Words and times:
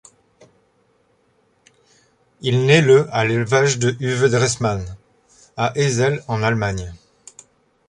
Il 2.41 2.65
naît 2.65 2.81
le 2.81 3.07
à 3.13 3.23
l'élevage 3.23 3.77
de 3.77 3.91
Uwe 3.99 4.31
Dresmann, 4.31 4.83
à 5.57 5.73
Hesel 5.75 6.23
en 6.27 6.41
Allemagne. 6.41 6.91